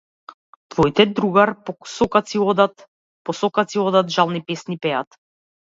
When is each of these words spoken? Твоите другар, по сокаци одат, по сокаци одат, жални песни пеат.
Твоите 0.73 1.05
другар, 1.19 1.51
по 1.67 1.75
сокаци 1.97 2.41
одат, 2.47 2.87
по 3.23 3.37
сокаци 3.43 3.85
одат, 3.87 4.13
жални 4.19 4.45
песни 4.51 4.83
пеат. 4.89 5.23